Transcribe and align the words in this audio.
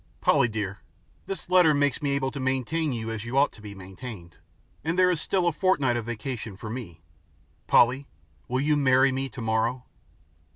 "Polly 0.19 0.47
dear, 0.47 0.79
this 1.27 1.47
letter 1.47 1.75
makes 1.75 2.01
me 2.01 2.13
able 2.15 2.31
to 2.31 2.39
maintain 2.39 2.91
you 2.91 3.11
as 3.11 3.23
you 3.23 3.37
ought 3.37 3.51
to 3.51 3.61
be 3.61 3.75
maintained, 3.75 4.37
and 4.83 4.97
there 4.97 5.11
is 5.11 5.21
still 5.21 5.45
a 5.47 5.53
fortnight 5.53 5.95
of 5.95 6.05
vacation 6.07 6.57
for 6.57 6.71
me. 6.71 7.03
Polly, 7.67 8.07
will 8.47 8.61
you 8.61 8.75
marry 8.75 9.11
me 9.11 9.29
tomorrow?" 9.29 9.85